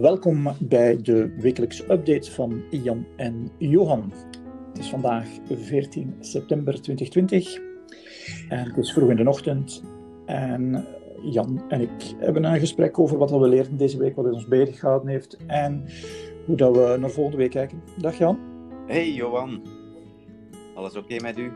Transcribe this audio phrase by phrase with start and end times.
[0.00, 4.12] Welkom bij de wekelijkse update van Jan en Johan.
[4.68, 7.58] Het is vandaag 14 september 2020
[8.48, 9.82] en het is vroeg in de ochtend.
[10.26, 10.86] En
[11.22, 14.48] Jan en ik hebben een gesprek over wat we leerden deze week, wat het ons
[14.48, 15.84] bezig gehouden heeft en
[16.46, 17.82] hoe dat we naar volgende week kijken.
[17.96, 18.38] Dag Jan.
[18.86, 19.62] Hey Johan.
[20.74, 21.52] Alles oké met u?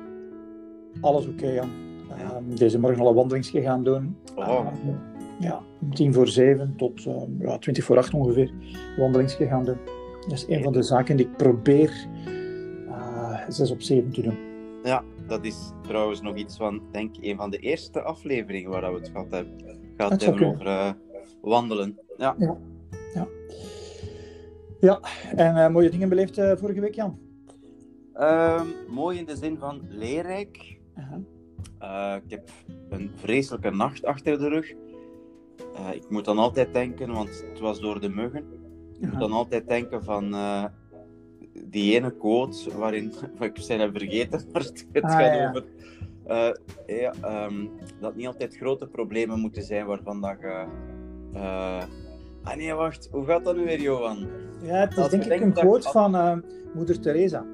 [1.00, 1.70] Alles oké Jan.
[2.18, 2.36] Ja.
[2.36, 4.16] Um, deze morgen al een wandeling gaan doen.
[4.36, 4.66] Oh.
[4.86, 5.62] Um, ja,
[5.92, 8.52] tien voor zeven tot uh, ja, twintig voor acht ongeveer
[8.96, 9.78] wandelingsje gaan doen.
[10.20, 12.06] Dat is een van de zaken die ik probeer
[12.86, 14.36] uh, zes op zeven te doen.
[14.82, 18.92] Ja, dat is trouwens nog iets van, denk ik, een van de eerste afleveringen waar
[18.92, 19.52] we het gehad hebben,
[19.96, 20.90] hebben over uh,
[21.40, 21.98] wandelen.
[22.16, 22.34] Ja.
[22.38, 22.56] Ja,
[23.14, 23.28] ja.
[24.80, 25.00] ja.
[25.36, 27.18] en mooie dingen beleefd vorige week, Jan?
[28.14, 30.78] Ehm, mooi in de zin van leerrijk.
[30.94, 32.16] -huh.
[32.24, 32.50] ik heb
[32.90, 34.74] een vreselijke nacht achter de rug.
[35.74, 38.44] Uh, ik moet dan altijd denken, want het was door de muggen.
[39.00, 40.64] Ik moet dan altijd denken van uh,
[41.64, 45.48] die ene quote waarin, ik zijn hem vergeten, maar het, het ah, gaat ja.
[45.48, 45.64] over
[46.26, 46.50] uh,
[47.00, 50.66] ja, um, dat niet altijd grote problemen moeten zijn waarvan dat je.
[52.42, 54.26] ah nee, wacht, hoe gaat dat nu weer, Johan?
[54.62, 56.42] Ja, het is Als denk ik een quote van
[56.74, 57.46] Moeder Teresa.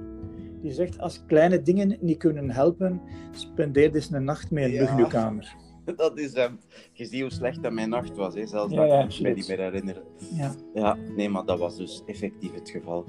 [0.62, 4.96] Die zegt: Als kleine dingen niet kunnen helpen, spendeer dus een nacht mee in ja.
[4.96, 5.54] de kamer.
[5.96, 6.58] dat is hem.
[6.92, 8.46] Je ziet hoe slecht dat mijn nacht was, hè?
[8.46, 10.02] zelfs ja, dat ja, ik me niet meer herinneren.
[10.34, 10.54] Ja.
[10.74, 13.04] ja, nee, maar dat was dus effectief het geval.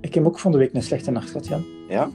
[0.00, 1.64] Ik heb ook van de week een slechte nacht gehad, Jan.
[1.88, 2.10] Ja?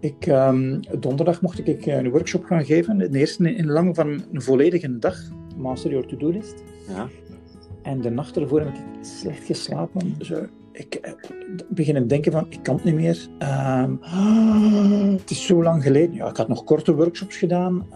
[0.00, 2.98] Ik, um, donderdag mocht ik een workshop gaan geven.
[2.98, 5.18] De eerste in lang van een volledige dag.
[5.56, 6.62] Master Your To-Do List.
[6.88, 7.08] Ja.
[7.82, 10.14] En de nacht ervoor heb ik slecht geslapen.
[10.18, 11.12] Zo, ik uh,
[11.68, 13.28] begin denken van, ik kan het niet meer.
[13.38, 14.00] Um,
[15.18, 16.14] het is zo lang geleden.
[16.14, 17.86] Ja, ik had nog korte workshops gedaan.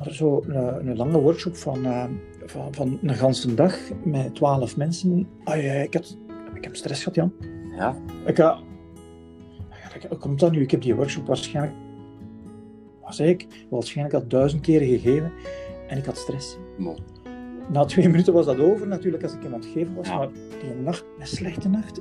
[0.00, 2.04] Maar zo een, een, lange workshop van, uh,
[2.44, 5.28] van, van een ganse dag met twaalf mensen.
[5.44, 6.18] Ah, ja, ik, had,
[6.54, 7.32] ik heb stress gehad, Jan.
[7.76, 7.96] Ja?
[8.26, 8.58] Ik, uh,
[10.08, 10.60] hoe komt dat nu?
[10.60, 11.76] Ik heb die workshop waarschijnlijk,
[13.08, 15.32] zei ik, waarschijnlijk al duizend keren gegeven
[15.88, 16.58] en ik had stress.
[16.78, 16.96] Mo.
[17.68, 20.16] Na twee minuten was dat over natuurlijk als ik hem aan het geven was, ja.
[20.16, 20.28] maar
[20.60, 22.00] die nacht, een slechte nacht,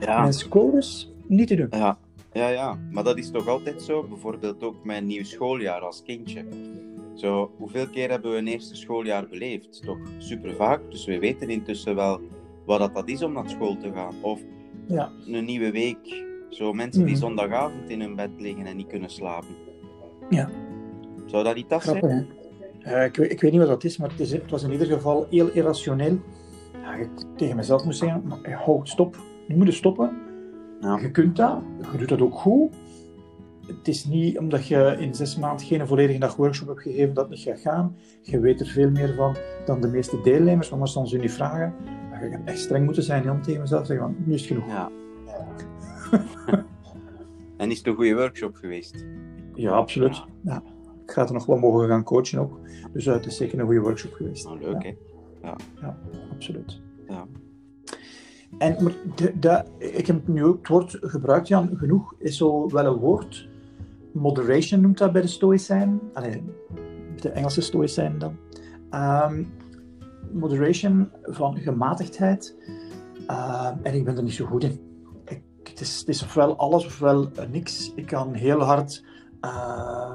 [0.00, 0.20] ja.
[0.20, 1.66] mijn scores niet te doen.
[1.70, 1.98] Ja.
[2.32, 4.02] ja, ja, maar dat is toch altijd zo?
[4.02, 6.44] Bijvoorbeeld ook mijn nieuw schooljaar als kindje.
[7.16, 9.82] Zo, hoeveel keer hebben we een eerste schooljaar beleefd?
[9.82, 10.80] Toch super vaak.
[10.90, 12.20] Dus we weten intussen wel
[12.64, 14.14] wat dat, dat is om naar school te gaan.
[14.22, 14.40] Of
[14.86, 15.10] ja.
[15.26, 16.24] een nieuwe week.
[16.50, 17.20] Zo mensen die mm.
[17.20, 19.54] zondagavond in hun bed liggen en niet kunnen slapen.
[20.30, 20.50] Ja.
[21.26, 22.26] Zou dat niet dat zijn?
[22.86, 24.72] Uh, ik, weet, ik, weet niet wat dat is, maar het, is, het was in
[24.72, 26.18] ieder geval heel irrationeel.
[26.82, 29.16] Ja, ik tegen mezelf moest zeggen, maar, hou, stop.
[29.48, 30.16] Nu moet je stoppen.
[30.80, 30.98] Ja.
[31.00, 31.58] Je kunt dat.
[31.92, 32.74] Je doet dat ook goed
[33.66, 37.28] het is niet omdat je in zes maanden geen volledige dag workshop hebt gegeven dat
[37.28, 37.96] het niet gaat gaan.
[38.22, 41.28] Je weet er veel meer van dan de meeste deelnemers, want als ze ons nu
[41.28, 41.74] vragen,
[42.10, 44.48] dan ga je echt streng moeten zijn Jan, tegen mezelf zeggen van, nu is het
[44.48, 44.66] genoeg.
[44.66, 44.90] Ja.
[47.56, 49.04] en is het een goede workshop geweest?
[49.54, 50.24] Ja, absoluut.
[50.42, 50.62] Ja.
[51.04, 52.60] Ik ga er nog wel mogen gaan coachen ook.
[52.92, 54.46] Dus uh, het is zeker een goede workshop geweest.
[54.46, 54.88] Oh, leuk, ja.
[54.88, 54.94] hè?
[55.42, 55.56] Ja.
[55.80, 55.98] ja,
[56.32, 56.80] absoluut.
[57.08, 57.26] Ja.
[58.58, 62.68] En maar de, de, ik heb nu ook het woord gebruikt, Jan, genoeg is zo
[62.68, 63.48] wel een woord
[64.16, 66.00] moderation noemt dat bij de Stoïcijnen.
[66.12, 66.42] Allee,
[67.20, 68.36] de Engelse Stoïcijnen dan.
[68.90, 69.52] Um,
[70.32, 72.56] moderation van gematigdheid.
[73.30, 74.80] Uh, en ik ben er niet zo goed in.
[75.24, 77.92] Ik, het, is, het, is, ofwel alles ofwel niks.
[77.94, 79.04] Ik kan heel hard
[79.40, 80.14] uh,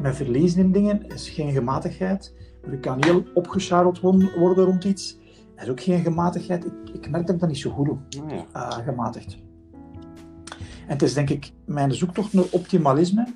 [0.00, 1.04] me verliezen in dingen.
[1.04, 2.34] Er is geen gematigheid.
[2.64, 5.18] Maar ik kan heel opgescharreld worden rond iets.
[5.54, 6.64] Er is ook geen gematigheid.
[6.64, 7.98] Ik, ik merk dat ik dat niet zo goed doe.
[8.22, 9.38] Oh uh, gematigd.
[10.86, 13.26] En het is denk ik mijn zoektocht naar optimalisme.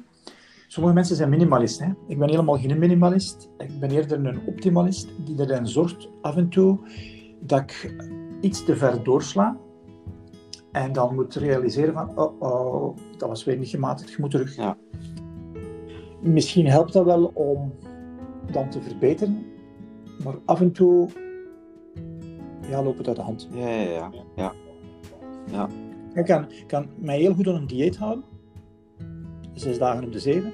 [0.67, 1.81] Sommige mensen zijn minimalist.
[1.81, 1.89] Hè?
[2.07, 3.51] Ik ben helemaal geen minimalist.
[3.59, 6.79] Ik ben eerder een optimalist die er dan zorgt af en toe
[7.41, 7.95] dat ik
[8.41, 9.57] iets te ver doorsla.
[10.73, 14.57] En dan moet realiseren van, oh, oh dat was weer niet gematigd, je moet terug.
[14.57, 14.77] Ja.
[16.21, 17.75] Misschien helpt dat wel om
[18.53, 19.47] dan te verbeteren.
[20.25, 21.09] Maar af en toe
[22.69, 23.49] ja, loopt het uit de hand.
[23.53, 24.11] Ja, ja, ja.
[24.37, 24.53] ja.
[25.51, 25.69] ja.
[26.15, 28.25] Ik kan, kan mij heel goed aan een dieet houden.
[29.55, 30.53] Zes dagen op de zeven.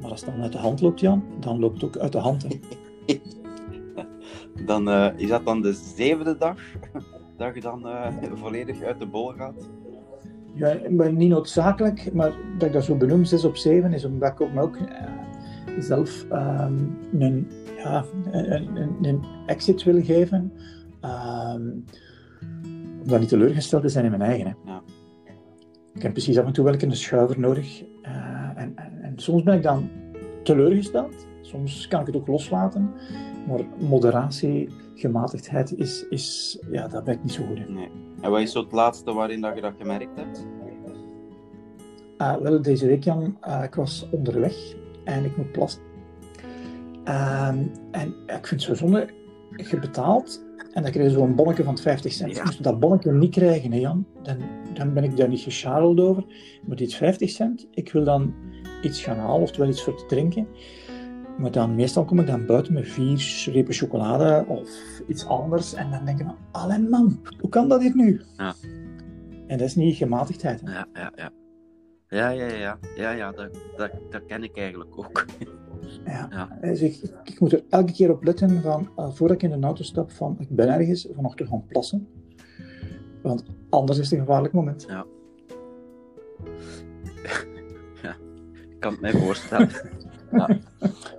[0.00, 2.18] Maar als het dan uit de hand loopt, Jan, dan loopt het ook uit de
[2.18, 2.42] hand.
[2.42, 2.60] Hè.
[4.66, 6.60] dan uh, is dat dan de zevende dag
[7.36, 9.68] dat je dan uh, volledig uit de bol gaat?
[10.54, 14.40] Ja, maar niet noodzakelijk, maar dat ik dat zo benoem, 6 op 7, is omdat
[14.40, 14.84] ik me ook uh,
[15.78, 20.52] zelf um, een, ja, een, een, een, exit wil geven.
[21.54, 21.84] Um,
[23.06, 24.46] dan niet teleurgesteld te zijn in mijn eigen.
[24.46, 24.70] Hè.
[24.70, 24.82] Ja.
[25.94, 27.82] Ik heb precies af en toe wel een schuiver nodig.
[27.82, 28.08] Uh,
[28.56, 29.90] en, en, en, soms ben ik dan
[30.42, 31.26] teleurgesteld.
[31.40, 32.90] Soms kan ik het ook loslaten,
[33.48, 37.68] maar moderatie, gematigdheid, is, is ja, dat werkt niet zo goed.
[37.68, 37.90] Nee.
[38.20, 40.46] En wat is zo het laatste waarin dat je dat gemerkt hebt?
[42.18, 44.74] Uh, wel, deze week, Jan, uh, ik was onderweg
[45.04, 45.82] en ik moet plassen.
[47.04, 47.48] Uh,
[47.90, 49.08] en ik vind het zo zonde,
[49.56, 50.45] je betaalt
[50.76, 52.36] en dan krijg je zo'n bonnetje van 50 cent.
[52.36, 52.44] Ja.
[52.44, 54.36] Moest dat bonnetje niet krijgen, hè, Jan, dan,
[54.74, 56.24] dan ben ik daar niet gescharreld over.
[56.66, 58.34] Maar dit 50 cent, ik wil dan
[58.82, 60.48] iets gaan halen, oftewel iets voor te drinken.
[61.38, 64.70] Maar dan, meestal kom ik dan buiten met vier repen chocolade of
[65.08, 65.74] iets anders.
[65.74, 68.20] En dan denk ik van, allee man, hoe kan dat hier nu?
[68.36, 68.54] Ja.
[69.46, 70.60] En dat is niet gematigdheid.
[70.60, 70.72] Hè?
[70.72, 71.30] Ja, ja, ja.
[72.08, 72.78] Ja, ja, ja.
[72.96, 75.24] Ja, ja dat, dat, dat ken ik eigenlijk ook.
[76.04, 76.28] Ja.
[76.30, 76.58] ja.
[76.60, 79.66] Dus ik, ik, moet er elke keer op letten van, uh, voordat ik in de
[79.66, 82.08] auto stap, van ik ben ergens, van nog te gaan plassen.
[83.22, 84.84] Want anders is het een gevaarlijk moment.
[84.88, 85.04] Ja.
[88.02, 88.16] ja,
[88.68, 89.70] ik kan het mij voorstellen.
[90.32, 90.58] ja.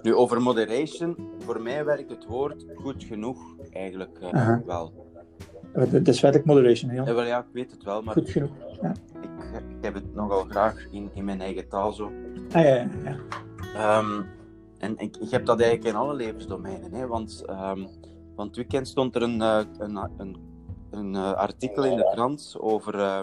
[0.02, 4.66] Nu, over moderation, voor mij werkt het woord goed genoeg eigenlijk uh, uh -huh.
[4.66, 5.06] wel.
[5.74, 7.06] Dat is feitelijk moderation, ja.
[7.06, 8.14] Ja, wel, ja, ik weet het wel, maar...
[8.14, 8.92] Goed genoeg, ja.
[9.22, 9.30] Ik,
[9.70, 12.12] ik heb het nogal graag in, in mijn eigen taal zo.
[12.52, 12.90] Ah, ja, ja.
[13.74, 13.98] ja.
[13.98, 14.26] Um,
[14.78, 17.88] en ik, ik heb dat eigenlijk in alle levensdomeinen, hè, want um,
[18.36, 20.38] van het weekend stond er een, uh, een, een,
[20.90, 23.22] een uh, artikel in de krant over, uh,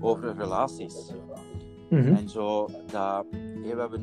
[0.00, 1.12] over relaties.
[1.90, 2.14] Mm -hmm.
[2.14, 3.24] En zo, dat,
[3.62, 4.00] hey, we, hebben,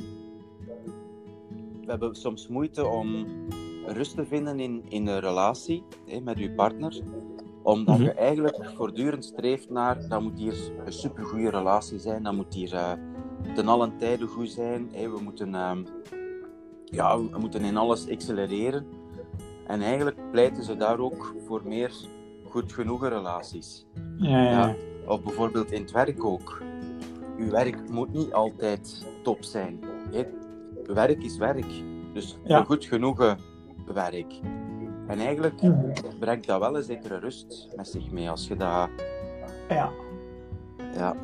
[1.81, 3.25] we hebben soms moeite om
[3.87, 5.83] rust te vinden in, in een relatie
[6.23, 7.01] met je partner
[7.65, 8.11] omdat mm -hmm.
[8.11, 12.73] je eigenlijk voortdurend streeft naar, dat moet hier een supergoeie relatie zijn, dat moet hier
[12.73, 12.91] uh,
[13.55, 14.89] ten allen tijde goed zijn.
[14.91, 15.71] Hey, we, moeten, uh,
[16.95, 18.85] ja, we moeten in alles accelereren.
[19.67, 21.91] En eigenlijk pleiten ze daar ook voor meer
[22.49, 23.85] goed genoegen relaties.
[24.17, 24.49] Ja, ja.
[24.51, 24.75] ja,
[25.07, 26.61] Of bijvoorbeeld in het werk ook.
[27.37, 29.79] Uw werk moet niet altijd top zijn.
[30.11, 30.29] Hey,
[30.85, 31.65] werk is werk.
[32.13, 32.63] Dus Ja.
[32.63, 33.37] goed genoegen
[33.93, 34.33] werk.
[35.07, 35.89] En eigenlijk Mhm.
[36.19, 38.89] brengt dat wel een zekere rust met zich mee als je dat.
[39.69, 39.89] Ja.
[40.93, 41.15] Ja.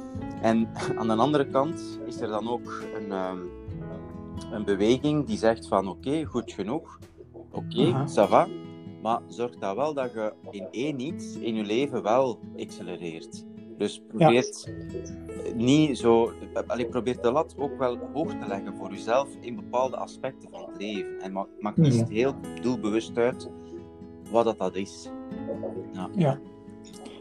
[0.41, 3.38] En aan de andere kant is er dan ook een, ehm,
[4.52, 7.00] een beweging die zegt van oké, goed genoeg,
[7.52, 8.08] oké, Aha.
[8.08, 8.48] ça va,
[9.02, 13.46] maar zorg dan wel dat je in één iets in je leven wel accelereert.
[13.78, 14.74] Dus probeert
[15.56, 16.32] niet zo,
[16.68, 20.62] allee, probeer de lat ook wel hoog te leggen voor jezelf in bepaalde aspecten van
[20.62, 21.20] het leven.
[21.20, 23.50] En maak, maak niet heel doelbewust uit
[24.32, 25.10] wat dat, dat is.
[26.16, 26.40] ja.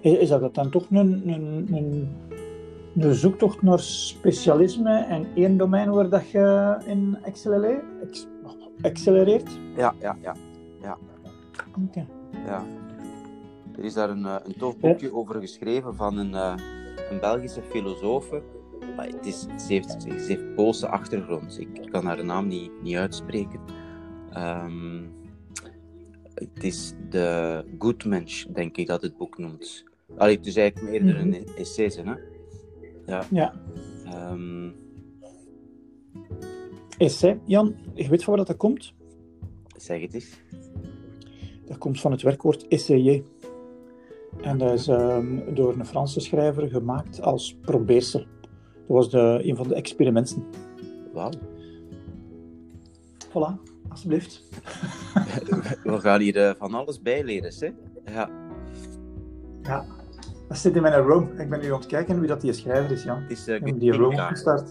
[0.00, 2.08] Is, is dat dan toch een, een, een,
[3.04, 8.28] een zoektocht naar specialisme en één domein waar dat je in accelereert?
[8.82, 9.58] Accelereert?
[9.76, 10.36] Ja, ja, ja.
[11.84, 12.06] Oké.
[12.46, 12.64] Ja.
[13.76, 16.54] Er is daar een, eh, een tof boekje over geschreven van een, eh,
[17.10, 18.30] een Belgische filosoof.
[18.96, 21.60] Het is, ze, heeft, ze heeft Poolse achtergrond.
[21.60, 23.60] Ik, kan haar naam niet, niet uitspreken.
[24.32, 25.02] Ehm,
[26.34, 29.84] het is de Goodmensch, denk ik dat het boek noemt.
[30.16, 32.12] Allee, het is eigenlijk eerder een essay, hè?
[33.10, 33.24] Ja.
[33.30, 33.54] Ja.
[34.04, 34.70] Ehm,
[36.98, 38.94] Essay, Jan, je weet van waar dat komt?
[39.76, 40.40] zeg het eens.
[41.66, 43.22] Dat komt van het werkwoord essayer.
[44.40, 48.24] En dat is ehm, door een Franse schrijver gemaakt als probeersel.
[48.40, 50.44] Dat was de, een van de experimenten.
[51.12, 51.30] Wauw.
[53.28, 54.48] Voilà, alsjeblieft.
[55.82, 57.70] We gaan hier eh, van alles bijleren, hè?
[58.12, 58.30] Ja.
[59.62, 59.86] Ja,
[60.50, 61.42] dat zit in mijn Rome.
[61.42, 63.22] Ik ben nu aan het kijken wie dat die schrijver is, Jan.
[63.22, 64.70] Het is uh, die Rome gestart.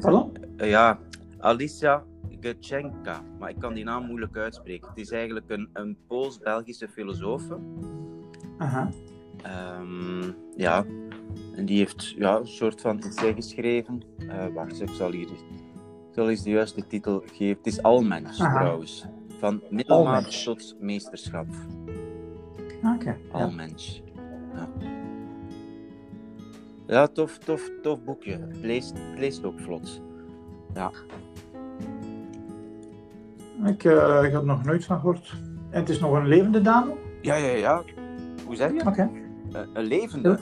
[0.00, 0.32] Pardon?
[0.56, 0.98] Uh, ja,
[1.38, 2.02] Alicia
[2.40, 4.88] Gutchenka, maar ik kan die naam moeilijk uitspreken.
[4.88, 7.42] Het is eigenlijk een, een Pools-Belgische filosoof.
[8.58, 8.90] Aha.
[9.80, 10.84] Um, ja,
[11.56, 14.02] en die heeft ja, een soort van essay geschreven.
[14.18, 17.56] Uh, wacht, ik zal hier ik zal eens de juiste titel geven.
[17.56, 18.60] Het is Almensch Aha.
[18.60, 19.06] trouwens.
[19.38, 21.46] Van middelmaat tot meesterschap.
[22.82, 22.94] Oké.
[22.94, 23.16] Okay.
[23.32, 24.11] Ja.
[26.86, 28.32] Ja, tof, tof, tof boekje.
[28.32, 30.02] Het leest, het leest ook vlot.
[30.74, 30.90] Ja.
[33.66, 35.34] Ik uh, heb er nog nooit van gehoord.
[35.70, 36.94] En het is nog een levende dame?
[37.20, 37.82] Ja, ja, ja.
[38.46, 38.80] Hoe zeg je?
[38.80, 38.88] Oké.
[38.88, 39.10] Okay.
[39.52, 40.38] Uh, een levende?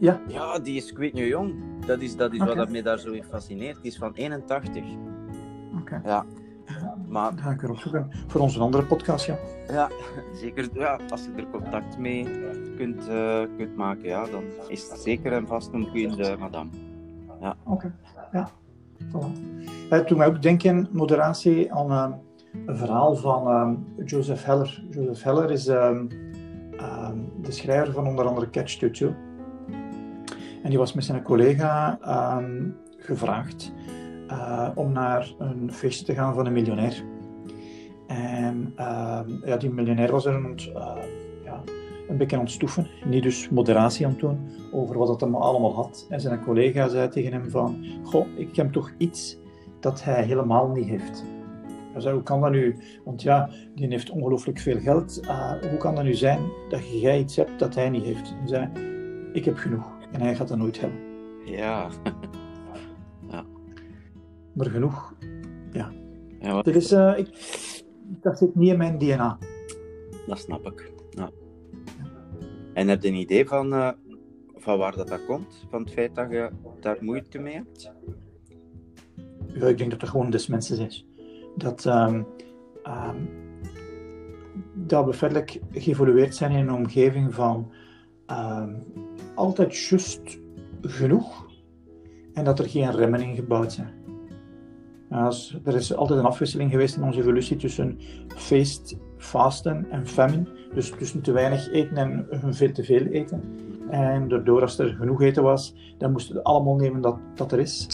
[0.00, 0.20] Ja.
[0.28, 1.54] Ja, die is kwijt nu jong.
[1.86, 2.54] Dat is, dat is okay.
[2.54, 3.82] wat mij daar zo in fascineert.
[3.82, 4.82] Die is van 81.
[4.82, 4.94] Oké.
[5.80, 6.00] Okay.
[6.04, 6.24] Ja.
[7.08, 7.30] Maar...
[7.30, 8.10] Dat ga ik erop zoeken.
[8.26, 9.38] Voor onze andere podcast, ja.
[9.68, 9.90] Ja,
[10.40, 10.68] zeker.
[10.72, 12.24] Ja, als je er contact mee
[12.76, 16.70] kunt, uh, kunt maken, ja, dan is het zeker en vast een goede madame.
[17.40, 17.56] Ja.
[17.64, 17.92] Oké, okay.
[18.32, 18.48] ja.
[19.04, 19.30] Voilà.
[19.92, 22.16] Uh, toen mij ook denken, moderatie, aan uh,
[22.66, 24.82] een verhaal van um, Joseph Heller.
[24.90, 26.08] Joseph Heller is um,
[27.42, 29.16] de schrijver van onder andere Catch 22.
[30.62, 31.98] En die was met zijn collega
[32.98, 33.72] gevraagd
[34.30, 37.04] uh, om naar een feestje te gaan van een miljonair.
[38.06, 40.60] En ehm, ja, die miljonair was er een,
[42.08, 44.38] een beetje aan het stoeven, niet dus moderatie aan het doen
[44.72, 46.06] over wat het allemaal had.
[46.08, 49.38] En zijn collega zei tegen hem van, goh, ik heb toch iets
[49.80, 51.24] dat hij helemaal niet heeft.
[51.92, 52.76] Hij zei, hoe kan dat nu?
[53.04, 55.20] Want ja, die heeft ongelooflijk veel geld.
[55.22, 58.34] Uh, hoe kan dat nu zijn dat jij iets hebt dat hij niet heeft?
[58.38, 58.68] Hij zei,
[59.32, 59.90] ik heb genoeg.
[60.12, 60.98] En hij gaat dat nooit hebben.
[61.44, 61.88] Ja.
[63.30, 63.44] ja.
[64.52, 65.14] Maar genoeg,
[65.72, 65.92] ja.
[66.40, 66.66] ja wat...
[66.66, 67.26] is, uh, ik,
[68.20, 69.38] dat zit niet in mijn DNA.
[70.26, 70.95] Dat snap ik.
[72.76, 73.90] En heb je een idee van, uh,
[74.54, 75.66] van waar dat, dat komt?
[75.70, 77.92] Van het feit dat je daar moeite mee hebt?
[79.46, 81.06] Ja, ik denk dat het gewoon des mensen is.
[81.56, 82.26] Dat, um,
[82.84, 83.28] um,
[84.74, 87.72] dat we verder geëvolueerd zijn in een omgeving van
[88.30, 88.82] um,
[89.34, 90.40] altijd just
[90.80, 91.46] genoeg
[92.32, 93.94] en dat er geen remmen in gebouwd zijn.
[95.64, 100.44] Er is altijd een afwisseling geweest in onze evolutie tussen feest, fasten en famine.
[100.74, 103.42] Dus tussen te weinig eten en veel te veel eten.
[103.90, 107.58] En daardoor, als er genoeg eten was, dan moesten we allemaal nemen dat, dat er
[107.58, 107.86] is.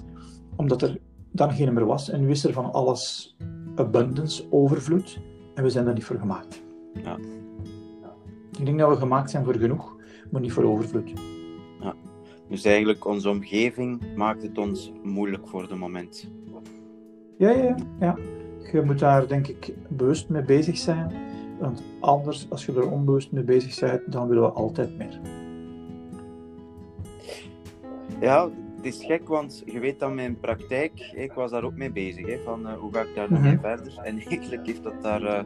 [0.56, 0.98] Omdat er
[1.30, 2.10] dan geen meer was.
[2.10, 3.36] En nu is er van alles
[3.74, 5.20] abundance, overvloed.
[5.54, 6.62] En we zijn daar niet voor gemaakt.
[7.02, 7.16] Ja.
[8.58, 9.96] Ik denk dat we gemaakt zijn voor genoeg,
[10.30, 11.12] maar niet voor overvloed.
[11.80, 11.94] Ja.
[12.48, 16.30] Dus eigenlijk, onze omgeving maakt het ons moeilijk voor de moment.
[17.38, 18.16] Ja, ja, ja.
[18.72, 21.12] Je moet daar denk ik bewust mee bezig zijn.
[21.58, 25.20] Want anders, als je er onbewust mee bezig bent, dan willen we altijd meer.
[28.20, 31.90] Ja, het is gek, want je weet dat mijn praktijk, ik was daar ook mee
[31.90, 33.60] bezig, hè, van uh, hoe ga ik daar dan mee mhm.
[33.60, 33.98] verder.
[33.98, 35.42] En eigenlijk heeft dat daar uh,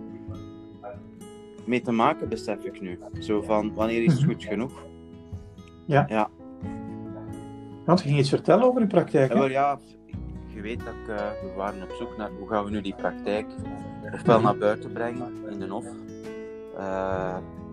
[1.65, 2.99] mee te maken, besef ik nu.
[3.19, 4.31] Zo van, wanneer is het mhm.
[4.31, 4.85] goed genoeg?
[5.85, 6.07] Ja.
[6.09, 6.31] ja.
[7.85, 9.39] Want je ging iets vertellen over de praktijk, hè?
[9.39, 9.79] Ja, ja
[10.57, 12.95] je weet dat ik, uh, we waren op zoek naar hoe gaan we nu die
[12.95, 13.47] praktijk
[14.13, 15.85] ofwel naar buiten brengen in de hof.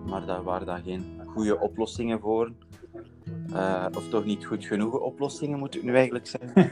[0.05, 2.51] maar daar waren daar geen goede oplossingen voor.
[3.51, 6.69] Uh, of toch niet goed genoeg oplossingen, moet ik nu eigenlijk zeggen.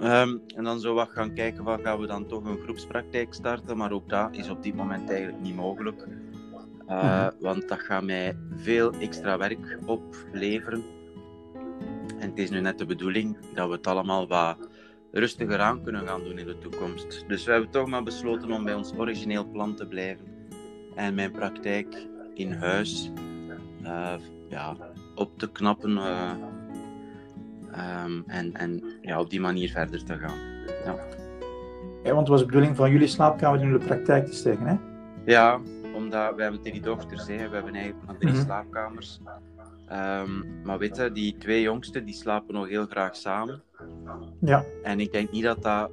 [0.00, 3.76] um, en dan zo wat gaan kijken van gaan we dan toch een groepspraktijk starten,
[3.76, 6.06] maar ook dat is op dit moment eigenlijk niet mogelijk.
[6.88, 10.84] Uh, Want dat gaat mij veel extra werk opleveren.
[12.22, 14.68] En het is nu net de bedoeling dat we het allemaal wat
[15.12, 17.24] rustiger aan kunnen gaan doen in de toekomst.
[17.28, 20.24] Dus we hebben toch maar besloten om bij ons origineel plan te blijven.
[20.94, 23.10] En mijn praktijk in huis
[23.82, 24.14] uh,
[24.48, 24.76] ja,
[25.14, 26.32] op te knappen uh,
[28.04, 30.38] um, en, en ja, op die manier verder te gaan.
[30.84, 30.96] Ja.
[32.02, 34.76] ja, want het was de bedoeling van jullie slaapkamer in de praktijk te steken, hè?
[35.24, 35.60] Ja,
[35.94, 37.48] omdat we hebben drie dochters, hè.
[37.48, 38.44] we hebben eigenlijk nog drie mm -hmm.
[38.44, 39.20] slaapkamers.
[39.92, 43.62] Um, maar weet je, die twee jongsten die slapen nog heel graag samen.
[44.40, 44.64] Ja.
[44.82, 45.90] En ik denk niet dat dat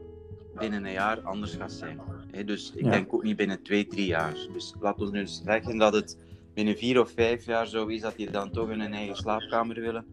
[0.57, 1.99] binnen een jaar anders gaat zijn.
[2.45, 2.91] dus ik ja.
[2.91, 4.33] denk ook niet binnen twee, drie jaar.
[4.53, 6.17] Dus laten we nu zeggen dat het
[6.53, 9.79] binnen vier of vijf jaar zo is dat die dan toch in een eigen slaapkamer
[9.79, 10.05] willen,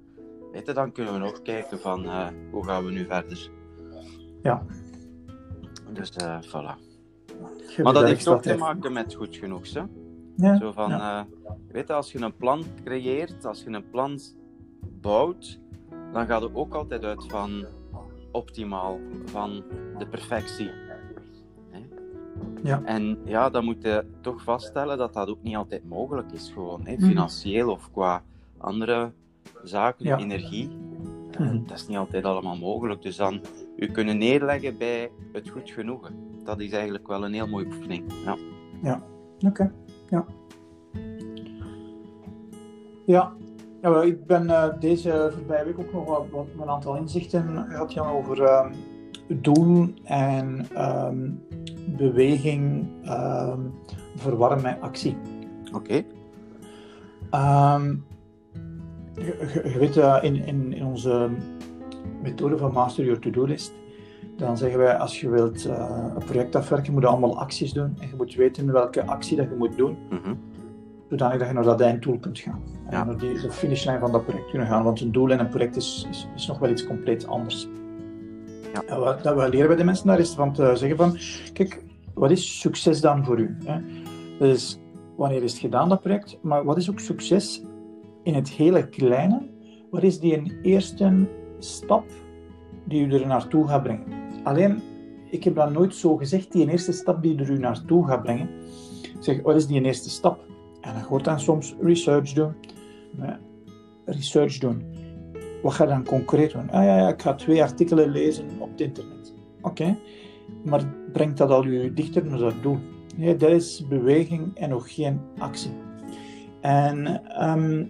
[0.53, 3.51] weet je, dan kunnen we nog kijken van uh, hoe gaan we nu verder.
[4.43, 4.67] Ja.
[5.93, 6.77] Dus uh, voilà.
[7.83, 9.83] maar dat heeft ook te maken met goed genoeg, hè?
[10.37, 10.57] Ja.
[10.57, 11.21] Zo van, ja.
[11.21, 14.19] uh, weet je, als je een plan creëert, als je een plan
[15.01, 15.61] bouwt,
[16.13, 17.67] dan gaat het ook altijd uit van
[18.33, 19.65] optimaal, van
[19.99, 20.71] de perfectie.
[22.63, 22.83] Ja.
[22.85, 26.87] En ja, dan moet je toch vaststellen dat dat ook niet altijd mogelijk is, gewoon
[26.87, 27.07] hè, mhm.
[27.07, 28.23] financieel of qua
[28.59, 29.13] andere
[29.63, 30.69] zaken, energie.
[30.69, 33.03] Mm Dat is niet altijd allemaal mogelijk.
[33.03, 33.41] Dus dan
[33.77, 36.15] je kunnen neerleggen bij het goed genoegen.
[36.45, 38.13] Dat is eigenlijk wel een heel mooie oefening.
[38.25, 38.37] Ja,
[38.83, 39.03] ja.
[39.41, 39.73] oké.
[40.11, 40.25] Ja.
[43.07, 43.33] Ja.
[43.83, 47.93] ja ik ben uh, deze voorbije week ook nog wat, wat een aantal inzichten gehad
[47.93, 48.67] Jan, over uh,
[49.29, 51.43] doel en um,
[51.97, 53.75] beweging um,
[54.17, 55.17] verwarren met actie.
[55.73, 55.77] Oké.
[55.77, 57.75] Okay.
[57.75, 58.05] Um,
[59.15, 61.31] je, je, weet, uh, in, in, in, onze
[62.23, 63.73] methode van Master Your To-Do List,
[64.37, 67.97] dan zeggen wij als je wilt uh, een project afwerken, moet je allemaal acties doen.
[68.01, 70.39] En je moet weten welke actie dat je moet doen, mm -hmm.
[71.09, 72.63] zodanig dat je naar dat einddoel kunt gaan.
[72.87, 74.85] En naar die, de finishlijn van dat project kunnen gaan.
[74.85, 77.69] Want een doel en een project is, is, is nog wel iets compleet anders.
[78.87, 78.99] Ja.
[78.99, 81.19] wat, dat we leren bij de mensen daar is van te zeggen van,
[81.53, 83.57] kijk, wat is succes dan voor u?
[83.65, 83.81] Hè?
[84.39, 84.81] Dus
[85.17, 86.39] wanneer is het gedaan, dat project?
[86.43, 87.63] Maar wat is ook succes
[88.23, 89.49] in het hele kleine?
[89.91, 91.29] Wat is die een eerste
[91.59, 92.05] stap
[92.85, 94.26] die u er naartoe gaat brengen?
[94.47, 94.83] Alleen,
[95.31, 98.49] ik heb dat nooit zo gezegd, die eerste stap die er u naartoe gaat brengen.
[99.21, 100.45] Zeg, wat is die eerste stap?
[100.81, 102.55] En dan hoort dan soms research doen.
[104.05, 104.85] Research doen.
[105.63, 106.71] Wat ga je dan concreet doen?
[106.71, 109.35] Ah ja, ja ik ga twee artikelen lezen op het internet.
[109.61, 109.97] Oké.
[110.65, 112.79] maar brengt dat al je dichter naar dat doel.
[113.17, 115.73] Nee, dat is beweging en nog geen actie.
[116.61, 117.85] En ehm,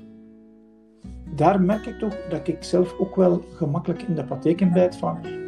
[1.34, 5.44] daar merk ik toch dat ik zelf ook wel gemakkelijk in de praktijk bijt van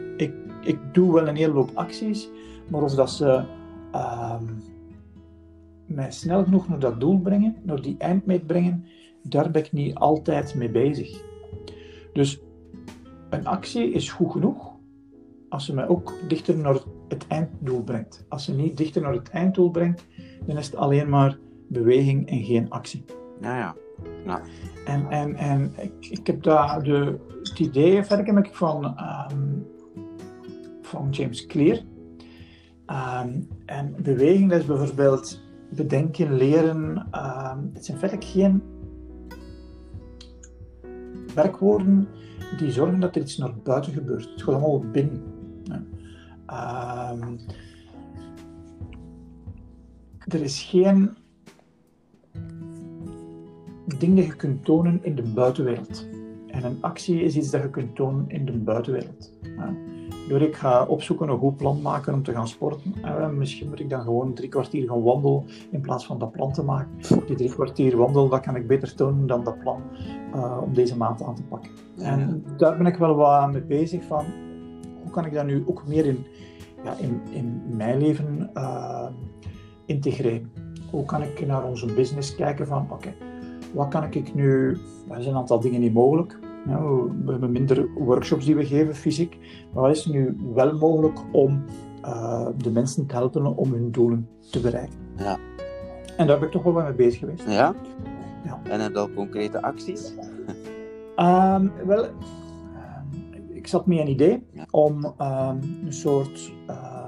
[0.69, 2.29] ik, doe wel een hele hoop acties,
[2.69, 3.45] maar of dat ze
[3.95, 4.63] um,
[5.87, 8.85] mij snel genoeg naar dat doel brengen, naar die eindmeet brengen,
[9.23, 11.23] daar ben ik niet altijd mee bezig.
[12.13, 12.41] Dus
[13.31, 14.71] een actie is goed genoeg
[15.49, 18.25] als ze mij ook dichter naar het einddoel brengt.
[18.29, 20.07] Als ze niet dichter naar het einddoel brengt,
[20.47, 23.05] dan is het alleen maar beweging en geen actie.
[23.41, 23.75] Ja, ja.
[24.25, 24.41] ja.
[24.85, 28.85] En, en, en ik, ik heb daar de, het idee verder heb ik van,
[29.31, 29.67] um,
[30.89, 31.79] van James Clear.
[32.87, 35.41] Um, en beweging, is bijvoorbeeld
[35.71, 36.97] bedenken, leren.
[36.97, 38.63] Um, het zijn verder geen
[41.35, 42.09] werkwoorden
[42.59, 44.31] die zorgen dat er iets naar buiten gebeurt.
[44.31, 45.23] Het gaat allemaal binnen.
[46.47, 47.39] Um,
[50.27, 51.11] er is geen
[53.99, 56.07] ding dat je kunt tonen in de buitenwereld.
[56.47, 59.33] En een actie is iets dat je kunt tonen in de buitenwereld.
[60.29, 62.95] Door ik ga opzoeken een goed plan maken om te gaan sporten.
[63.03, 66.53] Eh, misschien moet ik dan gewoon drie kwartier gaan wandelen in plaats van dat plan
[66.53, 66.91] te maken.
[67.27, 69.83] Die drie kwartier wandelen, dat kan ik beter tonen dan dat plan
[70.35, 71.71] uh, om deze maand aan te pakken.
[71.97, 74.25] En daar ben ik wel wat mee bezig van,
[75.03, 76.27] hoe kan ik dat nu ook meer in,
[76.85, 79.07] ja, in, in mijn leven uh,
[79.87, 80.53] integreren?
[80.91, 83.15] Hoe kan ik naar onze business kijken van, oké,
[83.75, 84.71] wat kan ik nu...
[85.09, 86.39] Er zijn een aantal dingen niet mogelijk.
[86.67, 86.83] Ja,
[87.25, 89.39] we hebben minder workshops die we geven, fysiek.
[89.73, 91.65] Maar wat is nu wel mogelijk om
[92.05, 94.99] uh, de mensen te helpen om hun doelen te bereiken?
[95.17, 95.39] Ja.
[96.17, 97.45] En daar ben ik toch wel mee bezig geweest.
[97.49, 97.75] Ja?
[98.45, 98.61] ja.
[98.63, 100.13] En heb je al concrete acties?
[101.17, 102.11] um, wel, uh,
[103.49, 107.07] ik zat met een idee om um, een soort, uh,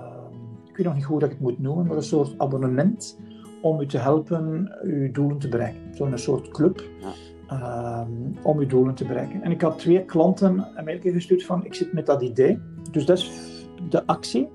[0.68, 3.18] ik weet nog niet hoe dat ik het moet noemen, maar een soort abonnement
[3.62, 5.80] om u te helpen uw doelen te bereiken.
[5.94, 6.82] Zo'n soort club.
[7.00, 7.08] Ja.
[7.52, 9.42] Um, om uw doelen te bereiken.
[9.42, 12.60] En ik had twee klanten een mailje gestuurd van ik zit met dat idee.
[12.90, 13.30] Dus dat is
[13.88, 14.48] de actie.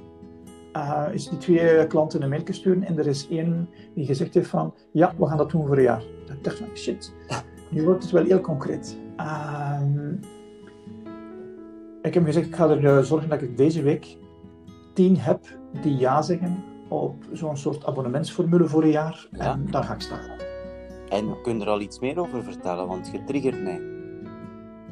[0.76, 4.50] Uh, is die twee klanten een mailje sturen en er is één die gezegd heeft
[4.50, 6.04] van ja, we gaan dat doen voor een jaar.
[6.28, 7.14] Ik dacht van shit,
[7.70, 8.98] nu wordt het wel heel concreet.
[9.82, 10.20] Um,
[12.02, 14.18] ik heb gezegd ik ga er zorgen dat ik deze week
[14.94, 15.40] tien heb
[15.82, 19.28] die ja zeggen op zo'n soort abonnementsformule voor een jaar.
[19.32, 19.52] Ja.
[19.52, 20.45] En daar ga ik starten.
[21.10, 22.88] En kun je er al iets meer over vertellen?
[22.88, 23.82] Want je triggert mij.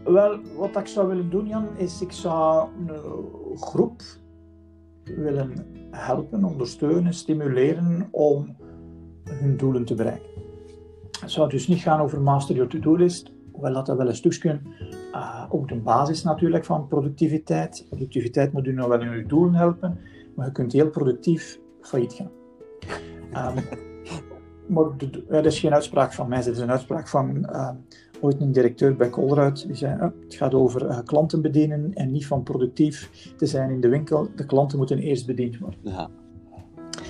[0.04, 4.02] Wel, wat ik zou willen doen, Jan, is ik zou een groep
[5.04, 5.54] willen
[5.92, 8.56] helpen, ondersteunen, stimuleren om
[9.24, 10.30] hun doelen te bereiken.
[11.20, 14.60] Het zou dus niet gaan over master your to-do list, hoewel dat, wel een stukje
[15.14, 17.86] uh, ook de basis natuurlijk van productiviteit.
[17.90, 20.00] Productiviteit moet u nou wel in uw doelen helpen,
[20.36, 22.32] maar je kunt heel productief failliet gaan.
[23.58, 23.64] Um,
[24.74, 24.86] maar
[25.28, 27.70] dat is geen uitspraak van mij, het is een uitspraak van uh,
[28.22, 29.68] ooit een directeur bij Colruyt.
[29.68, 33.70] Die zei, uh, het gaat over uh, klanten bedienen en niet van productief te zijn
[33.70, 34.30] in de winkel.
[34.36, 35.80] De klanten moeten eerst bediend worden.
[35.82, 36.10] Ja.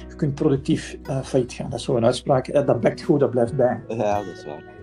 [0.08, 1.69] Je kunt productief failliet gaan.
[1.69, 2.65] Dat is zo'n uitspraak.
[2.65, 3.84] dat bekt goed, dat blijft bij.
[3.88, 4.73] Ja, dat is waar.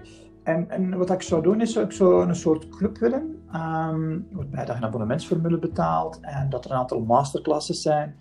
[0.42, 3.20] En, en wat ik zou doen, is zou ik zo een soort club willen,
[3.54, 8.16] um, waarbij je een abonnementsformule betaalt en dat er een aantal masterclasses zijn,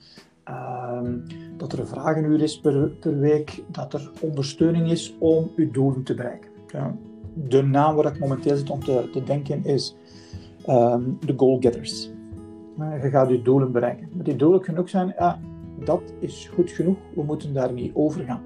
[0.50, 1.24] Um,
[1.58, 6.04] dat er een vragenuur is per, per, week, dat er ondersteuning is om uw doelen
[6.04, 6.50] te bereiken.
[6.68, 6.96] Ja.
[7.34, 9.96] De naam waar ik momenteel zit om te, te denken is
[10.68, 12.10] um, de goal getters.
[12.80, 14.10] Uh, je gaat je doelen bereiken.
[14.14, 15.40] Maar die doelen ook zijn, ja,
[15.84, 18.42] dat is goed genoeg, we moeten daar niet over gaan.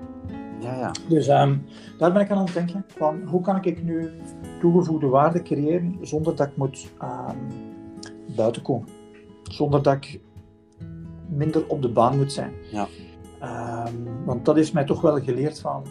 [0.59, 0.91] Ja, ja.
[1.09, 1.63] Dus um,
[1.97, 4.09] daar ben ik aan het denken van hoe kan ik nu
[4.59, 6.91] toegevoegde waarde creëren zonder dat ik moet
[8.35, 8.87] buiten komen.
[9.43, 10.19] Zonder dat ik
[11.29, 12.53] minder op de baan moet zijn.
[12.71, 12.87] Ja.
[13.87, 15.83] Um, want dat is mij toch wel geleerd van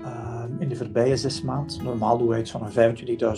[0.00, 1.84] um, in de voorbije zes maanden.
[1.84, 2.70] Normaal doen wij iets van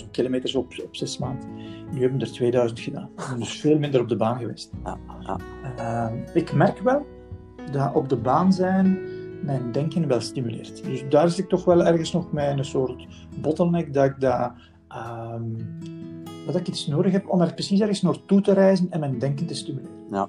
[0.00, 1.48] 25.000 kilometers op, op zes maanden.
[1.90, 3.10] Nu hebben we er 2000 gedaan.
[3.38, 4.70] Dus veel minder op de baan geweest.
[4.84, 6.08] Ja, ja.
[6.10, 7.06] Um, ik merk wel
[7.72, 8.98] dat op de baan zijn
[9.42, 10.84] mijn denken wel stimuleert.
[10.84, 13.06] Dus daar zit ik toch wel ergens nog met een soort
[13.40, 14.52] bottleneck dat ik dat,
[16.46, 19.46] dat ik iets nodig heb om er precies ergens naartoe te reizen en mijn denken
[19.46, 19.96] te stimuleren.
[20.10, 20.28] Ja.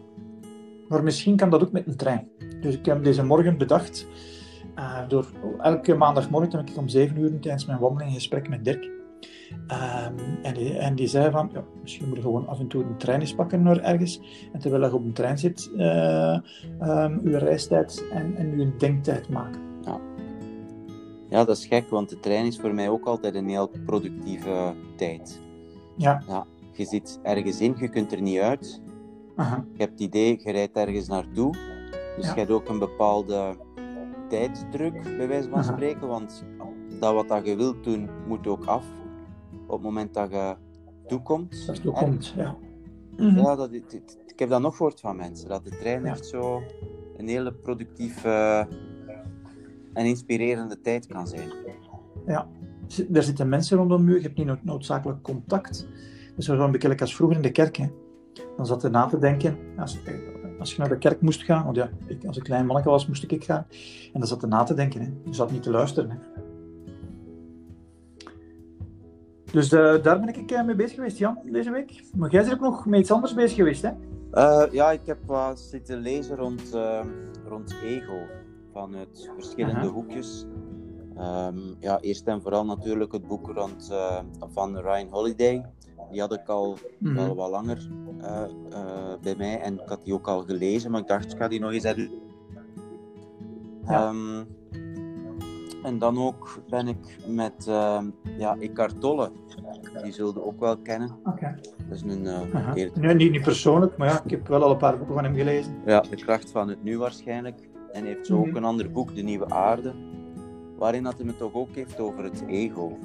[0.89, 2.27] Maar misschien kan dat ook met een trein.
[2.61, 4.07] Dus ik heb deze morgen bedacht,
[4.75, 8.65] uh, door elke maandagmorgen heb ik om 7 uur tijdens mijn wandeling een gesprek met
[8.65, 8.97] Dirk.
[9.51, 12.83] Um, en, die, en, die, zei van, ja, misschien moet je gewoon af en toe
[12.83, 14.21] een trein eens pakken naar ergens.
[14.53, 16.39] En terwijl je op een trein zit, uh,
[16.81, 19.61] um, je reistijd en, en je denktijd maken.
[19.81, 19.99] Ja.
[21.29, 24.73] ja, dat is gek, want de trein is voor mij ook altijd een heel productieve
[24.95, 25.41] tijd.
[25.97, 26.23] Ja.
[26.27, 26.45] ja.
[26.71, 28.81] Je zit ergens in, je kunt er niet uit.
[29.47, 31.53] Je hebt het idee, je rijdt ergens naartoe.
[32.17, 33.55] Dus je hebt ook een bepaalde
[34.29, 36.07] tijdsdruk, bij wijze van spreken.
[36.07, 36.45] Want
[36.99, 38.85] dat wat dat je wilt doen, moet ook af.
[39.65, 40.55] Op het moment dat je
[41.07, 41.67] toekomt.
[41.67, 42.55] Dat toekomt, ja.
[43.17, 45.49] Ja, dat, ik heb dat nog gehoord van mensen.
[45.49, 46.61] Dat de trein echt zo
[47.17, 48.67] een hele productieve
[49.93, 51.51] en inspirerende tijd kan zijn.
[52.25, 52.47] Ja,
[53.13, 55.87] er zitten mensen rondom je, je hebt niet noodzakelijk contact.
[56.35, 57.77] Dus zo een beetje als vroeger in de kerk.
[57.77, 57.87] Hè.
[58.59, 59.97] Dan zat er na te denken, als,
[60.59, 63.07] als je naar de kerk moest gaan, want ja, ik, als ik klein manneke was,
[63.07, 63.65] moest ik gaan.
[64.13, 65.11] En dan zat er na te denken, hè.
[65.23, 66.09] je zat niet te luisteren.
[66.09, 66.17] Hè.
[69.51, 72.03] Dus uh, daar ben ik uh, mee bezig geweest, Jan, deze week.
[72.15, 73.91] Maar jij bent ook nog met iets anders bezig geweest, hè?
[74.33, 76.77] Uh, ja, ik heb wat zitten lezen rond,
[77.47, 78.17] rond ego,
[78.73, 79.91] vanuit verschillende -huh.
[79.91, 80.45] hoekjes.
[81.17, 83.93] Um, ja, eerst en vooral natuurlijk het boek rond,
[84.51, 85.65] van Ryan Holiday.
[86.11, 87.15] Die had ik al mm -hmm.
[87.15, 87.89] wel wat langer
[89.21, 91.59] bij mij en ik had die ook al gelezen, maar ik dacht, ik ga die
[91.59, 92.09] nog eens uit.
[93.85, 94.09] Ja.
[94.09, 94.47] Um,
[95.83, 98.01] en dan ook ben ik met uh,
[98.37, 99.31] ja, Eckhart Tolle.
[100.03, 101.09] Die zullen ook wel kennen.
[101.23, 101.55] Okay.
[101.89, 102.95] Dat is een uh, uh -huh.
[102.95, 105.35] Nee, niet, niet persoonlijk, maar ja, ik heb wel al een paar boeken van hem
[105.35, 105.75] gelezen.
[105.85, 107.69] Ja, De kracht van het nu waarschijnlijk.
[107.91, 108.55] En hij heeft zo ook Mhm.
[108.55, 109.93] een ander boek, De Nieuwe Aarde.
[110.77, 112.97] Waarin dat hij het toch ook heeft over het ego.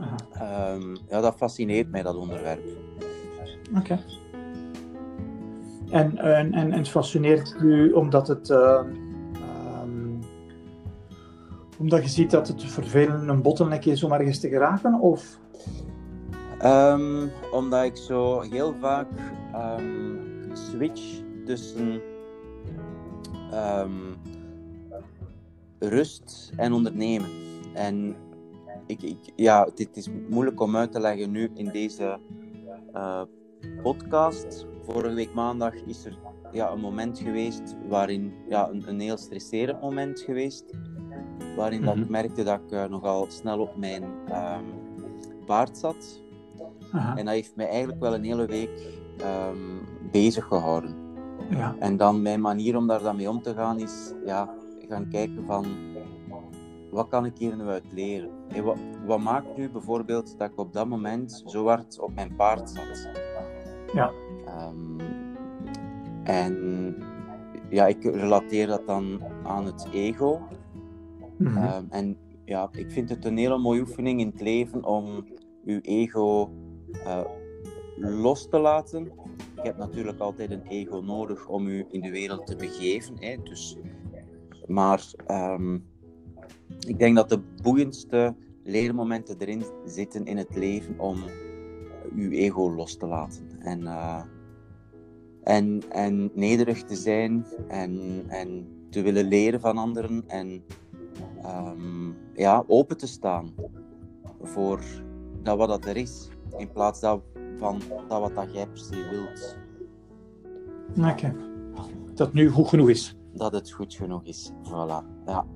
[0.00, 2.60] Um, ja, dat fascineert mij, dat onderwerp.
[3.76, 3.78] Oké.
[3.78, 4.04] Okay.
[5.90, 8.48] En, en, en, het fascineert u omdat het...
[8.48, 8.80] Uh,
[11.78, 15.00] omdat je ziet dat het vervelend een bottleneck is om ergens te geraken?
[15.00, 15.38] Of?
[16.64, 19.06] Um, omdat ik zo heel vaak
[19.54, 22.00] um, switch tussen
[25.78, 27.30] rust en ondernemen.
[27.74, 28.16] En
[28.86, 32.18] ik, ik, ja, dit is moeilijk om uit te leggen nu in deze
[32.94, 33.22] uh,
[33.82, 34.66] podcast.
[34.82, 36.18] Vorige week maandag is er
[36.52, 40.64] ja, een moment geweest waarin ja, een, een heel stresserend moment geweest
[41.56, 41.96] waarin mm -hmm.
[41.96, 44.64] dat ik merkte dat ik uh, nogal snel op mijn um,
[45.46, 46.22] paard zat.
[46.92, 47.16] Aha.
[47.16, 50.96] En dat heeft mij eigenlijk wel een hele week um, bezig gehouden.
[51.50, 51.76] Ja.
[51.78, 54.54] En dan mijn manier om daar dan mee om te gaan is ja,
[54.88, 55.66] gaan kijken van
[56.92, 58.30] wat kan ik hier nu uit leren?
[58.62, 62.70] Wat, wat, maakt nu bijvoorbeeld dat ik op dat moment zo hard op mijn paard
[62.70, 63.08] zat?
[63.94, 64.10] Ja.
[64.68, 64.96] Um,
[66.24, 66.96] en
[67.68, 70.40] ja, ik relateer dat dan aan het ego.
[71.38, 71.64] Mm -hmm.
[71.64, 75.26] um, en ja, ik vind het een hele mooie oefening in het leven om
[75.64, 76.50] uw ego
[76.92, 77.20] uh,
[77.96, 79.04] los te laten.
[79.54, 83.14] Je hebt natuurlijk altijd een ego nodig om u in de wereld te begeven.
[83.18, 83.36] Hè?
[83.42, 83.78] Dus,
[84.66, 85.84] maar um,
[86.86, 91.22] ik denk dat de boeiendste leermomenten erin zitten in het leven om
[92.14, 93.48] uw ego los te laten.
[93.58, 94.22] En, uh,
[95.42, 100.64] en, en nederig te zijn en, en te willen leren van anderen en
[101.44, 103.54] um, ja, open te staan
[104.42, 104.80] voor
[105.42, 107.20] dat wat dat er is, in plaats dat,
[107.56, 109.56] van dat wat dat jij se wilt.
[110.98, 111.10] Oké.
[111.10, 111.34] Okay.
[112.14, 113.16] Dat het nu goed genoeg is.
[113.32, 115.24] Dat het goed genoeg is, voilà.
[115.26, 115.46] Ja.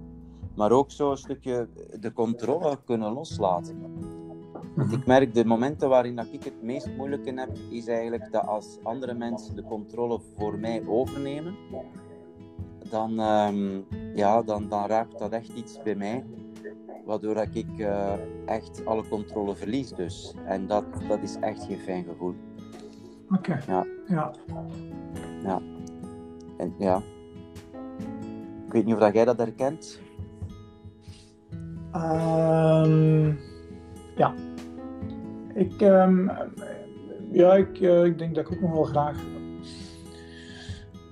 [0.56, 1.68] Maar ook zo een stukje
[2.00, 3.76] de controle kunnen loslaten.
[4.74, 8.32] Want ik merk de momenten waarin dat ik het meest moeilijk in heb, is eigenlijk
[8.32, 11.56] dat als andere mensen de controle voor mij overnemen,
[12.90, 16.24] dan, um, ja, dan, dan raakt dat echt iets bij mij.
[17.04, 18.12] Waardoor dat ik uh,
[18.46, 20.34] echt alle controle verlies dus.
[20.44, 22.34] En dat, dat is echt geen fijn gevoel.
[23.30, 23.36] Oké.
[23.36, 23.62] Okay.
[23.66, 23.86] Ja.
[24.06, 24.32] ja.
[25.42, 25.60] Ja.
[26.56, 27.02] En ja.
[28.66, 30.00] Ik weet niet of dat jij dat herkent.
[31.96, 33.38] Um,
[34.16, 34.34] ja.
[35.54, 36.30] Ik, um,
[37.30, 39.16] ja, ik, uh, ik denk dat ik ook nog wel graag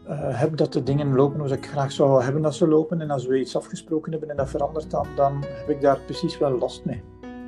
[0.08, 3.00] uh, heb dat de dingen lopen zoals ik graag zou hebben dat ze lopen.
[3.00, 6.38] En als we iets afgesproken hebben en dat verandert dan, dan heb ik daar precies
[6.38, 7.02] wel last mee.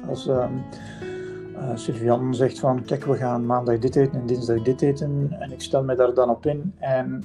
[0.08, 0.64] Als um,
[1.54, 5.36] uh, Sylvian zegt van, kijk, we gaan maandag dit eten en dinsdag dit eten.
[5.38, 6.74] En ik stel me daar dan op in.
[6.78, 7.24] En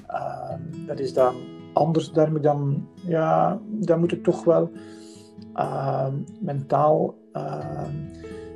[0.88, 1.36] dat is dan
[1.74, 2.12] anders.
[2.12, 4.72] Daar dan, ja, daar moet ik toch wel
[6.40, 7.16] mentaal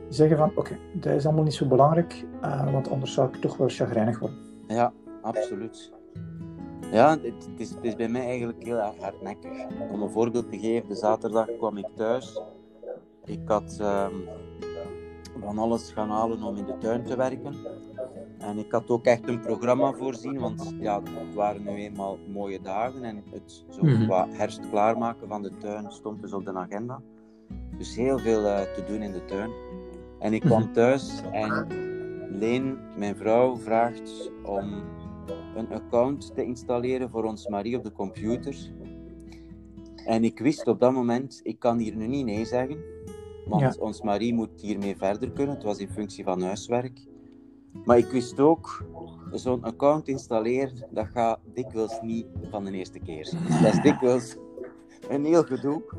[0.09, 2.25] zeggen van, oké, dat is allemaal niet zo belangrijk.
[2.43, 4.37] uh, want anders zou ik toch wel chagrijnig worden.
[4.67, 5.91] Ja, absoluut.
[6.91, 9.51] Ja, het, is, het, is, bij mij eigenlijk heel hardnekkig.
[9.91, 12.41] Om een voorbeeld te geven, de zaterdag kwam ik thuis.
[13.25, 14.23] Ik had um,
[15.41, 17.55] van alles gaan halen om in de tuin te werken.
[18.45, 22.61] En ik had ook echt een programma voorzien, want ja, het waren nu eenmaal mooie
[22.61, 23.03] dagen.
[23.03, 24.29] En het zo Mhm.
[24.29, 27.01] herfst klaarmaken van de tuin stond dus op de agenda.
[27.77, 29.51] Dus heel veel uh, te doen in de tuin.
[30.19, 31.67] En ik kwam thuis en
[32.29, 34.83] Leen, mijn vrouw, vraagt om
[35.55, 38.71] een account te installeren voor ons Marie op de computer.
[40.05, 42.77] En ik wist op dat moment, ik kan hier nu niet nee zeggen.
[43.45, 45.55] Want ons Marie moet hiermee verder kunnen.
[45.55, 46.99] Het was in functie van huiswerk.
[47.83, 48.85] Maar ik wist ook,
[49.31, 53.29] zo'n account installeren, dat gaat dikwijls niet van de eerste keer.
[53.61, 54.35] Dat is dikwijls
[55.09, 55.81] een heel gedoe.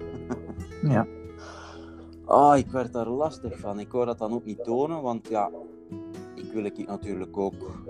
[0.83, 1.07] Ja.
[2.25, 3.81] Oh, ik werd daar lastig van.
[3.81, 5.51] Ik wou dat dan ook niet tonen, want ja,
[6.35, 7.81] ik wil het natuurlijk ook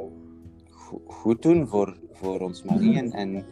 [1.06, 2.96] goed doen voor, voor ons Marie.
[2.96, 3.44] En, en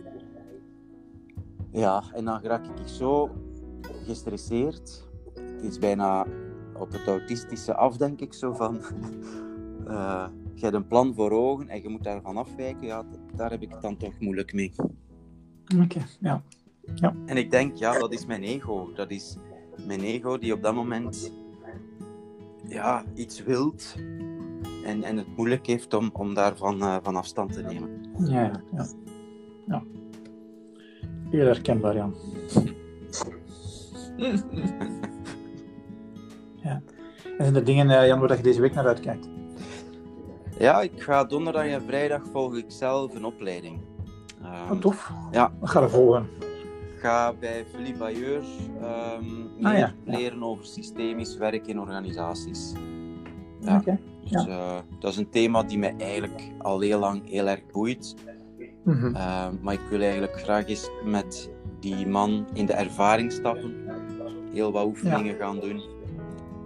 [1.71, 3.31] ja, en dan raak ik zo
[4.07, 5.09] gestresseerd.
[5.35, 6.27] Het is bijna
[6.79, 8.81] op het autistische af, denk ik zo van.
[9.89, 12.87] Uh, je hebt een plan voor ogen en je moet daarvan afwijken.
[12.87, 13.05] Ja,
[13.37, 14.73] daar heb ik het dan toch moeilijk mee.
[15.83, 16.43] Oké, ja.
[16.95, 17.15] ja.
[17.27, 18.93] En ik denk, ja, dat is mijn ego.
[18.95, 19.37] Dat is
[19.87, 21.33] mijn ego die op dat moment
[22.69, 23.95] ja, iets wilt
[24.85, 27.91] en, en het moeilijk heeft om, om daarvan uh, van afstand te nemen.
[28.19, 28.87] Ja, ja.
[29.67, 29.83] ja.
[31.31, 32.15] Heel herkenbaar, Jan.
[36.63, 36.83] ja.
[37.25, 39.29] En zijn er dingen, uh, Jan, waar je deze week naar uitkijkt?
[40.59, 43.81] Ja, ik ga donderdag en vrijdag volg ik zelf een opleiding.
[44.43, 45.13] Um, oh, tof.
[45.31, 45.53] Ja.
[45.61, 46.29] Wat ga er volgen?
[46.95, 48.43] Ik ga bij Philippe Bayeur
[48.83, 52.73] um, meer ah, leren over systemisch werk in organisaties.
[53.61, 53.77] Ja.
[53.77, 53.99] Okay.
[54.31, 58.15] Dus, uh, dat is een thema die mij eigenlijk al heel lang heel erg boeit.
[58.83, 59.15] Mm -hmm.
[59.15, 63.75] uh, maar ik wil eigenlijk graag eens met die man in de ervaring stappen.
[64.53, 65.83] Heel wat oefeningen gaan doen.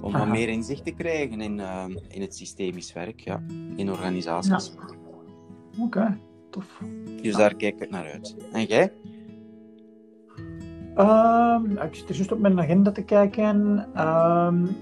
[0.01, 3.43] Om wat meer inzicht te krijgen in, uh, in het systemisch werk, ja,
[3.77, 4.73] in organisaties.
[4.75, 6.19] Oké, okay,
[6.51, 6.83] tof.
[7.23, 8.37] Dus daar kijk ik naar uit.
[8.53, 8.93] En jij?
[10.99, 13.79] Um, ik zit er juist op mijn agenda te kijken.
[14.07, 14.77] Um,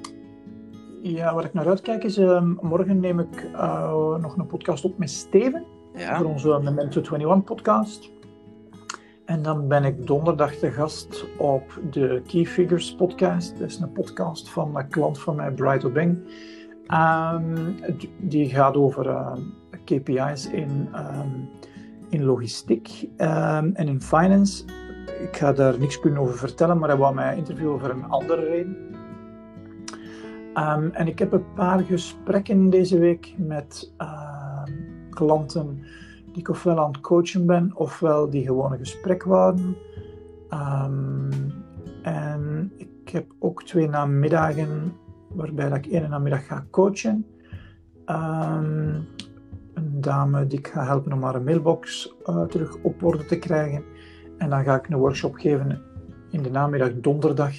[1.02, 4.98] ja, waar ik naar uitkijk is, um, morgen neem ik uh, nog een podcast op
[4.98, 5.64] met Steven.
[5.94, 6.16] Ja.
[6.16, 8.10] Voor onze Memento 21 podcast.
[9.26, 13.58] En dan ben ik donderdag te gast op de Key Figures podcast.
[13.58, 16.18] Dat is een podcast van een klant van mij, Bright Obeng.
[16.88, 17.76] Um,
[18.18, 19.32] die gaat over uh,
[19.84, 21.48] KPI's in, um,
[22.08, 24.64] in logistiek en in finance.
[25.20, 28.44] Ik ga daar niks kunnen over vertellen, maar hij wou mij interviewen voor een andere
[28.44, 28.76] reden.
[30.92, 33.92] en ik heb een paar gesprekken deze week met
[35.10, 36.05] klanten die
[36.36, 39.76] ik ofwel aan het coachen ben, ofwel die gewoon een gesprek wouden.
[40.50, 41.28] Um,
[42.02, 44.92] en ik heb ook twee namiddagen
[45.28, 47.26] waarbij dat ik één namiddag ga coachen.
[48.06, 49.06] Um,
[49.74, 53.82] een dame die ik ga helpen om haar mailbox uh, terug op orde te krijgen.
[54.38, 55.82] En dan ga ik een workshop geven
[56.30, 57.52] in de namiddag donderdag,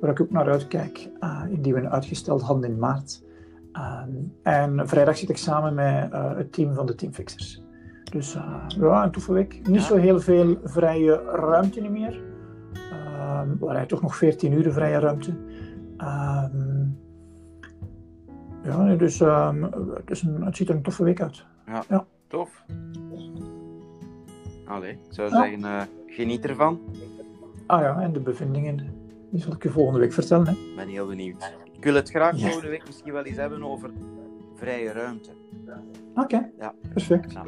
[0.00, 3.24] waar ik ook naar uitkijk, uh, die we uitgesteld hadden in maart.
[3.72, 7.65] Um, en vrijdag zit ik samen met uh, het team van de Teamfixers.
[8.16, 9.68] Dus uh, ja, een toffe week.
[9.68, 12.20] Niet zo heel veel vrije ruimte meer.
[12.92, 15.30] Uh, waar toch nog 14 uur vrije ruimte.
[15.98, 16.44] Uh,
[18.62, 19.62] ja, dus um,
[19.94, 21.44] het, is een, het ziet er een toffe week uit.
[21.66, 22.06] Ja, ja.
[22.26, 22.64] tof.
[24.64, 25.36] Allee, ik zou ja.
[25.42, 26.80] zeggen, uh, geniet ervan.
[27.66, 28.76] Ah ja, en de bevindingen,
[29.30, 30.52] die zal ik je volgende week vertellen.
[30.52, 31.54] Ik ben heel benieuwd.
[31.72, 32.42] Ik wil het graag ja.
[32.46, 33.90] volgende week misschien wel eens hebben over
[34.54, 35.30] vrije ruimte.
[36.14, 36.50] Oké, okay.
[36.58, 36.74] ja.
[36.92, 37.32] perfect.
[37.32, 37.44] Ja.